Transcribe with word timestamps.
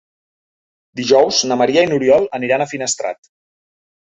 Dijous 1.01 1.41
na 1.51 1.57
Maria 1.63 1.83
i 1.87 1.91
n'Oriol 1.91 2.25
aniran 2.39 2.65
a 2.67 2.71
Finestrat. 2.73 3.31